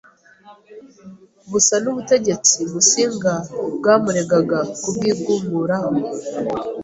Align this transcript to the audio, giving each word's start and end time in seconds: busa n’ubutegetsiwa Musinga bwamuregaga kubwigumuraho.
busa 1.49 1.75
n’ubutegetsiwa 1.83 2.67
Musinga 2.73 3.33
bwamuregaga 3.75 4.59
kubwigumuraho. 4.81 5.91